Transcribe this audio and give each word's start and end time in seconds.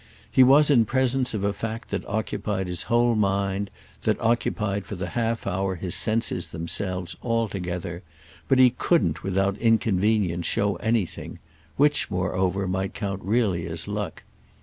He 0.31 0.41
was 0.41 0.71
in 0.71 0.85
presence 0.85 1.35
of 1.35 1.43
a 1.43 1.53
fact 1.53 1.91
that 1.91 2.03
occupied 2.07 2.65
his 2.67 2.89
whole 2.89 3.13
mind, 3.13 3.69
that 4.01 4.19
occupied 4.19 4.87
for 4.87 4.95
the 4.95 5.09
half 5.09 5.45
hour 5.45 5.75
his 5.75 5.93
senses 5.93 6.47
themselves 6.47 7.15
all 7.21 7.47
together; 7.47 8.01
but 8.47 8.57
he 8.57 8.71
couldn't 8.71 9.21
without 9.21 9.59
inconvenience 9.59 10.47
show 10.47 10.77
anything—which 10.77 12.09
moreover 12.09 12.67
might 12.67 12.95
count 12.95 13.21
really 13.23 13.67
as 13.67 13.87
luck. 13.87 14.23